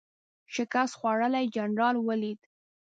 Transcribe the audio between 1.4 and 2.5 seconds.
جنرال ولید.